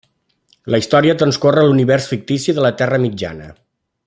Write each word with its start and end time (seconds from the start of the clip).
La 0.75 0.79
història 0.83 1.15
transcorre 1.19 1.65
a 1.65 1.67
l'univers 1.69 2.09
fictici 2.15 2.59
de 2.61 2.67
la 2.69 2.75
Terra 2.83 3.03
Mitjana. 3.05 3.55